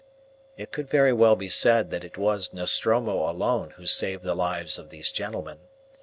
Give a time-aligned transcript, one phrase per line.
[0.57, 4.79] It could very well be said that it was Nostromo alone who saved the lives
[4.79, 5.59] of these gentlemen.